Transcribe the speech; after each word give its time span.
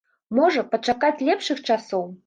Можа, 0.39 0.63
пачакаць 0.71 1.23
лепшых 1.31 1.65
часоў? 1.69 2.13